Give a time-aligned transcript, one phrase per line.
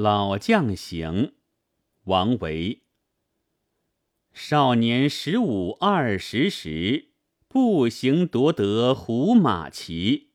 [0.00, 1.32] 老将行，
[2.04, 2.82] 王维。
[4.32, 7.08] 少年十五二十时，
[7.48, 10.28] 步行夺得胡马骑，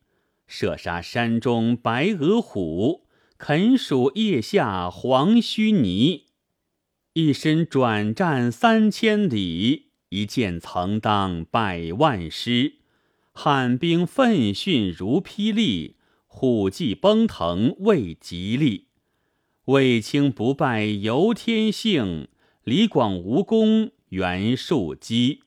[0.46, 3.06] 射杀山中白额虎，
[3.38, 6.26] 啃鼠腋下黄须泥。
[7.14, 12.80] 一身转战三千里，一剑曾当百万师。
[13.32, 18.88] 汉兵奋迅如霹雳，虎骑奔腾未吉利。
[19.66, 22.28] 卫青不败由天性，
[22.64, 25.40] 李广无功袁术基。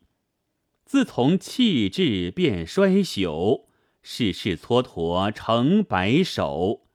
[0.86, 3.66] 自从弃智变衰朽，
[4.02, 6.88] 世事蹉跎成白首。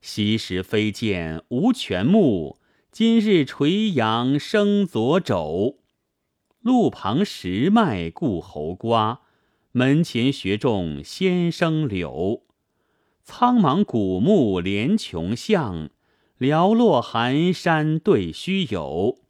[0.00, 2.58] 昔时飞剑无全目，
[2.90, 5.80] 今日垂杨生左肘。
[6.62, 9.20] 路旁拾脉顾侯瓜，
[9.72, 12.44] 门前学种先生柳。
[13.22, 15.90] 苍茫古木连穷巷。
[16.42, 19.20] 寥落寒山对虚有，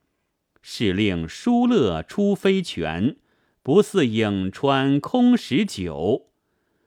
[0.63, 3.16] 是令疏勒出飞泉，
[3.63, 6.30] 不似颍川空石酒。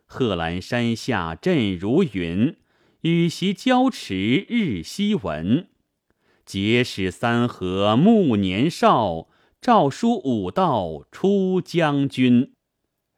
[0.08, 2.56] 贺兰山下阵如云，
[3.02, 5.68] 羽檄交驰日夕闻。
[6.44, 9.28] 结使三河暮年少，
[9.62, 12.54] 诏书武道出将军。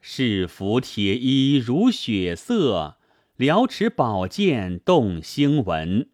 [0.01, 2.97] 是服铁衣如血色，
[3.37, 6.09] 辽持宝剑动星文。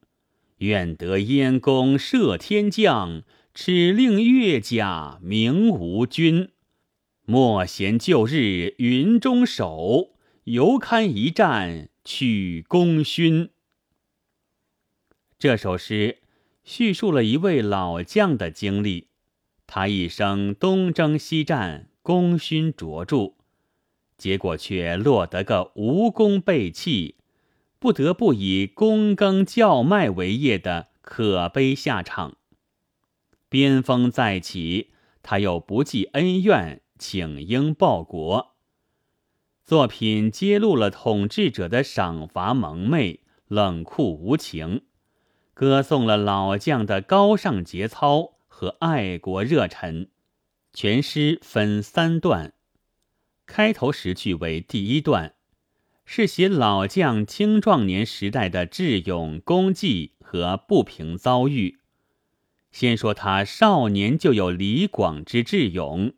[0.64, 6.52] 愿得燕弓射天将，齿令越甲鸣吴军。
[7.25, 13.50] 莫嫌旧日云中守，犹堪一战取功勋。
[15.38, 16.19] 这首诗
[16.64, 19.08] 叙述了一位老将的经历，
[19.67, 23.34] 他一生东征西战，功勋卓著，
[24.17, 27.16] 结果却落得个无功被弃。
[27.83, 32.37] 不得不以躬耕叫卖为业的可悲下场。
[33.49, 38.55] 边锋再起，他又不计恩怨，请缨报国。
[39.66, 44.83] 作品揭露了统治者的赏罚蒙昧、冷酷无情，
[45.53, 50.07] 歌颂了老将的高尚节操和爱国热忱。
[50.72, 52.53] 全诗分三段，
[53.45, 55.33] 开头十句为第一段。
[56.06, 61.80] 是写老将青壮年时代的智勇功绩和不平遭遇。
[62.72, 66.14] 先说他少年就有李广之智勇，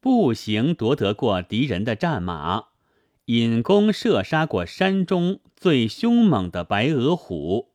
[0.00, 2.66] 步行夺得过敌人的战马，
[3.26, 7.72] 引弓射杀过山中最凶猛的白额虎。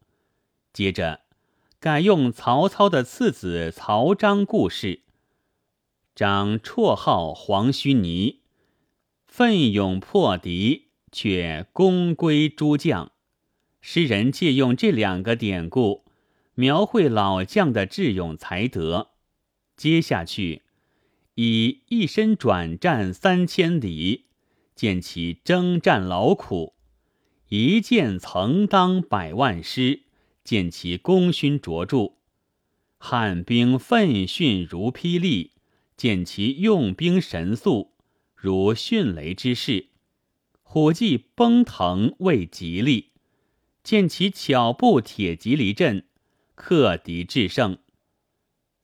[0.72, 1.22] 接着，
[1.80, 5.02] 改用曹操的次子曹彰故事。
[6.14, 8.42] 张绰号黄须泥，
[9.28, 10.87] 奋勇破敌。
[11.18, 13.12] 却功归诸将，
[13.82, 16.06] 诗人借用这两个典故，
[16.54, 19.14] 描绘老将的智勇才德。
[19.76, 20.62] 接下去，
[21.34, 24.26] 以一身转战三千里，
[24.76, 26.76] 见其征战劳苦；
[27.50, 30.04] 一剑曾当百万师，
[30.44, 32.18] 见其功勋卓著；
[33.00, 35.54] 汉兵奋迅如霹雳，
[35.96, 37.94] 见其用兵神速，
[38.36, 39.88] 如迅雷之势。
[40.70, 43.12] 虎骑奔腾未吉利，
[43.84, 46.04] 见其巧布铁骑离阵，
[46.56, 47.78] 克敌制胜。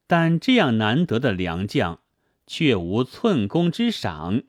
[0.08, 2.00] 但这样难得的良将，
[2.48, 4.44] 却无寸功之赏，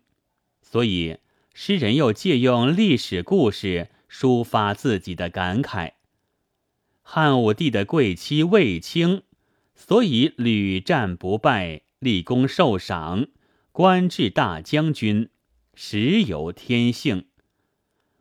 [0.62, 1.18] 所以
[1.52, 5.94] 诗人又借用历史故事抒发自己的感慨。
[7.02, 9.24] 汉武帝的贵妻卫青，
[9.74, 13.26] 所以屡战不败，立功受赏，
[13.72, 15.30] 官至大将军。
[15.74, 17.26] 实有天性，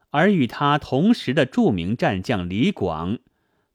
[0.09, 3.19] 而与他同时的著名战将李广，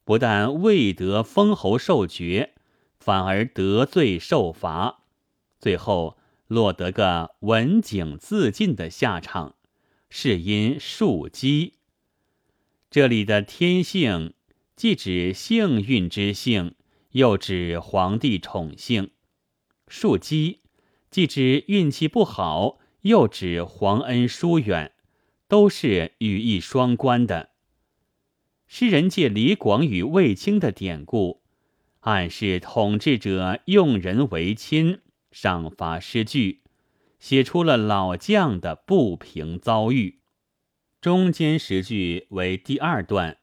[0.04, 2.54] 不但未得封侯受爵，
[2.98, 5.02] 反而得罪受罚，
[5.58, 9.54] 最后落得个文景自尽的下场，
[10.08, 11.74] 是因树基。
[12.90, 14.34] 这里的天性，
[14.74, 16.74] 既指幸运之幸，
[17.10, 19.10] 又指皇帝宠幸；
[19.88, 20.60] 树基，
[21.10, 22.78] 既指运气不好。
[23.08, 24.92] 又指皇恩疏远，
[25.48, 27.52] 都是语义双关的。
[28.66, 31.40] 诗人借李广与卫青的典故，
[32.00, 35.00] 暗示统治者用人为亲，
[35.30, 36.60] 赏罚失据，
[37.18, 40.20] 写出了老将的不平遭遇。
[41.00, 43.38] 中间十句为第二段，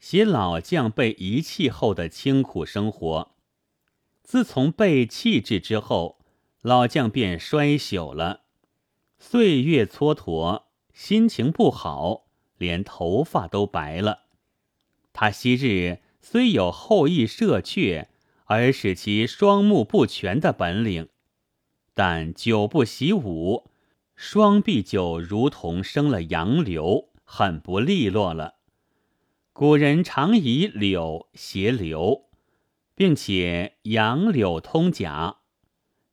[0.00, 3.36] 写老将被遗弃后的清苦生活。
[4.24, 6.18] 自从被弃置之后，
[6.60, 8.45] 老将便衰朽了。
[9.18, 12.26] 岁月蹉跎，心情不好，
[12.58, 14.24] 连头发都白了。
[15.12, 18.10] 他昔日虽有后羿射雀
[18.44, 21.08] 而使其双目不全的本领，
[21.94, 23.70] 但久不习武，
[24.14, 28.56] 双臂就如同生了杨柳，很不利落了。
[29.54, 32.26] 古人常以柳谐流，
[32.94, 35.38] 并且杨柳通假，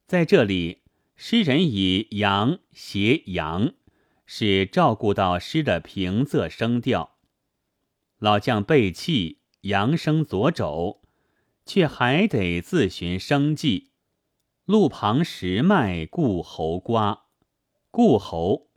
[0.07, 0.82] 在这里，
[1.25, 3.71] 诗人以阳谐阳，
[4.25, 7.15] 是照顾到诗的平仄声调。
[8.19, 11.01] 老将背弃阳生左肘，
[11.65, 13.91] 却还得自寻生计。
[14.65, 17.27] 路旁石脉固侯瓜，
[17.89, 18.67] 固侯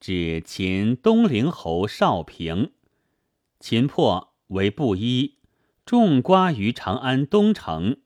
[0.00, 2.72] 指秦东陵侯少平。
[3.60, 5.38] 秦破为布衣，
[5.86, 7.98] 种瓜于长安东城。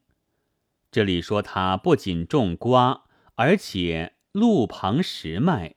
[0.91, 3.06] 这里说他不仅种瓜，
[3.37, 5.77] 而且路旁石脉，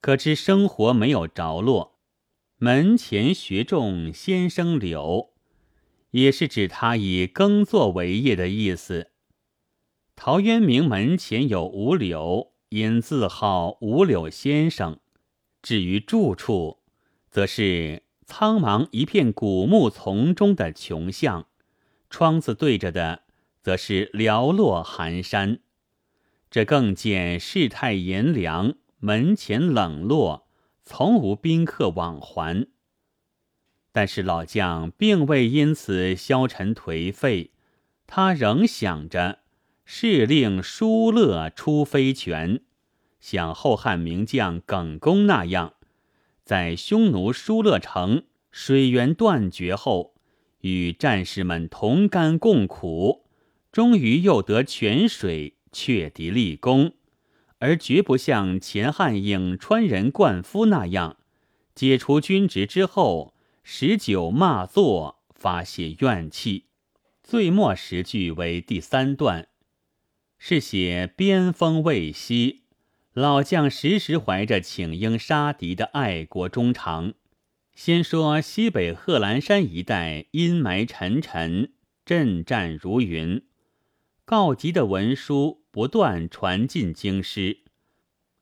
[0.00, 1.98] 可知生活没有着落。
[2.58, 5.30] 门前学种先生柳，
[6.10, 9.12] 也是指他以耕作为业的意思。
[10.16, 14.98] 陶渊明门前有五柳，因自号五柳先生。
[15.62, 16.80] 至于住处，
[17.30, 18.02] 则是。
[18.28, 21.46] 苍茫一片古木丛中的穷巷，
[22.10, 23.22] 窗子对着的
[23.62, 25.60] 则是寥落寒山，
[26.56, 30.48] 这更见世态炎凉，门前冷落，
[30.84, 32.66] 从无宾客往还。
[33.92, 37.50] 但是老将并未因此消沉颓废，
[38.06, 39.40] 他仍想着
[39.84, 42.62] 是令疏勒出飞泉，
[43.20, 45.74] 像后汉名将耿恭那样。
[46.42, 50.14] 在匈奴疏勒城水源断绝后，
[50.62, 53.26] 与战士们同甘共苦，
[53.70, 56.94] 终于又得泉水，却敌立功，
[57.58, 61.18] 而绝不像前汉颍川人灌夫那样，
[61.74, 66.64] 解除军职之后，使酒骂作，发泄怨气。
[67.22, 69.48] 最末十句为第三段，
[70.38, 72.62] 是写边锋未息。
[73.12, 77.12] 老将时时怀着请缨杀敌的爱国衷肠。
[77.74, 81.72] 先说西北贺兰山一带阴霾沉沉，
[82.06, 83.42] 阵战如云，
[84.26, 87.60] 告急的文书不断传进京师。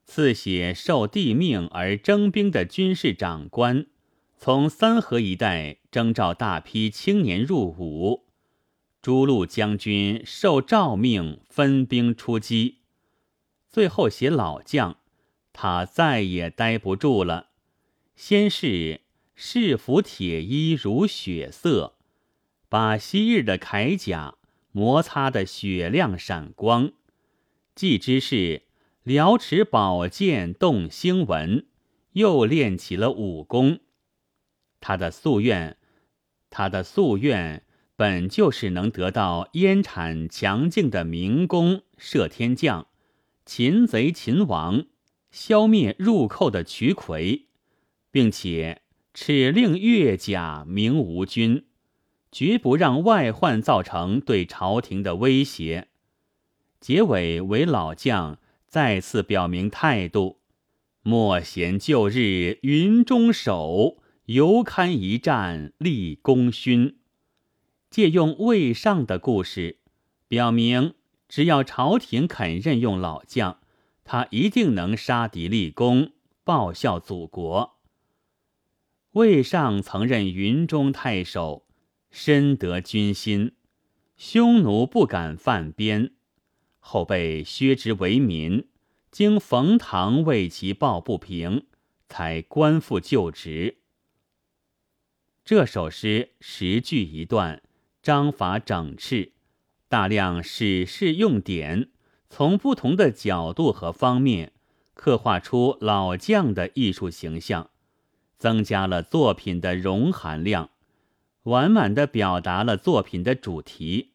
[0.06, 3.86] 赐写受帝命而征兵的军事长官，
[4.38, 8.25] 从三河一带征召大批青年入伍。
[9.02, 12.78] 诸路将军受诏命分兵出击。
[13.69, 14.96] 最后写老将，
[15.52, 17.50] 他再也待不住了。
[18.16, 19.02] 先是
[19.34, 21.96] 士服铁衣如血色，
[22.70, 24.36] 把昔日的铠甲
[24.76, 26.88] 摩擦的雪亮闪光；
[27.76, 28.62] 既知是
[29.05, 31.67] 辽持宝剑动星纹，
[32.15, 33.79] 又练起了武功。
[34.81, 35.76] 他的夙愿，
[36.50, 37.62] 他的夙愿
[37.94, 42.88] 本就是能得到燕产强劲的明公射天将。
[43.47, 44.87] 擒贼擒王，
[45.31, 47.47] 消灭入寇的渠魁，
[48.11, 48.82] 并且
[49.15, 51.65] 敕令越甲明吴军，
[52.34, 55.86] 绝不让外患造成对朝廷的威胁。
[56.81, 60.40] 结尾为老将再次表明态度：
[61.02, 66.98] 莫嫌旧日云中守，犹堪一战立功勋。
[67.88, 69.78] 借用魏尚的故事，
[70.26, 70.94] 表明。
[71.29, 73.60] 只要朝廷肯任用老将，
[74.05, 76.10] 他一定能杀敌立功，
[76.43, 77.76] 报效祖国。
[79.12, 81.64] 魏尚曾任云中太守，
[82.17, 83.56] 深得军心，
[84.17, 86.13] 匈奴不敢犯边，
[86.79, 88.69] 后被削职为民，
[89.11, 91.67] 经冯唐为其抱不平，
[92.09, 93.79] 才官复旧职。
[95.44, 97.61] 这首诗十句一段，
[98.01, 99.33] 章法整饬。
[99.89, 101.91] 大量史事用典，
[102.31, 104.53] 从不同的角度和方面
[104.94, 107.71] 刻画出老将的艺术形象，
[108.39, 110.71] 增加了作品的容含量，
[111.44, 114.13] 完满的表达了作品的主题。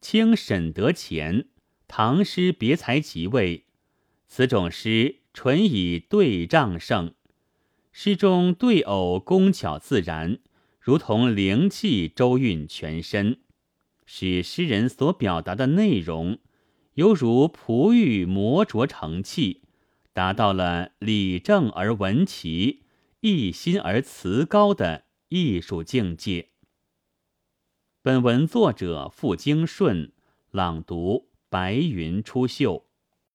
[0.00, 1.42] 清沈德潜
[1.88, 3.64] 《唐诗别才集》位，
[4.26, 7.14] 此种诗纯以对仗胜，
[7.92, 10.38] 诗中对偶工巧自然，
[10.80, 13.40] 如同灵气周运全身。
[14.06, 16.38] 使诗人所表达的内容，
[16.94, 19.62] 犹如璞玉磨琢成器，
[20.12, 22.82] 达到了理正而文奇、
[23.20, 25.03] 一心而词高的
[25.36, 26.50] 艺术境界。
[28.02, 30.12] 本文作者傅京顺
[30.52, 32.83] 朗读：白云出岫。